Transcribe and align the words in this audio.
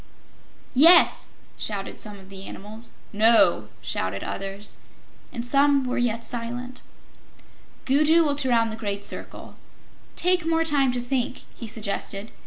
"Yes!" 0.73 1.27
shouted 1.57 2.01
some 2.01 2.17
of 2.17 2.29
the 2.29 2.45
animals. 2.47 2.93
"No!" 3.13 3.69
shouted 3.83 4.23
others. 4.23 4.77
And 5.31 5.45
some 5.45 5.83
were 5.85 5.99
yet 5.99 6.25
silent. 6.25 6.81
Gugu 7.85 8.23
looked 8.23 8.43
around 8.43 8.71
the 8.71 8.75
great 8.81 9.05
circle. 9.05 9.53
"Take 10.15 10.43
more 10.43 10.63
time 10.65 10.91
to 10.93 11.01
think," 11.01 11.41
he 11.53 11.67
suggested. 11.67 12.31